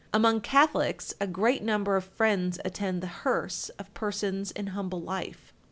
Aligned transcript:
Among 0.11 0.41
Catholics 0.41 1.13
a 1.21 1.27
great 1.27 1.61
number 1.61 1.95
of 1.95 2.05
friends 2.05 2.57
attend 2.65 3.03
the 3.03 3.21
hearse 3.21 3.69
of 3.77 3.93
persons 3.93 4.49
in 4.49 4.65
humble 4.73 4.99
life. 5.01 5.53